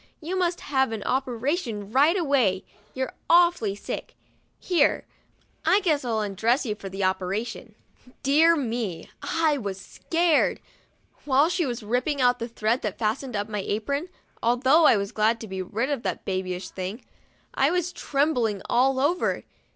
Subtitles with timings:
[0.19, 2.63] You must have an operation right away,
[2.95, 4.15] you're awfully sick.
[4.57, 5.05] Here,
[5.63, 7.75] I guess I'll undress you for the operation."
[8.05, 8.67] THE DIARY OF A BIRTHDAY DOLL Dear
[9.03, 10.59] me, but I was scared!
[11.25, 14.09] While she was ripping out the thread that fastened up my apron,
[14.41, 17.05] although I was glad to be rid of that babyish thing,
[17.53, 19.43] I was trembling all over.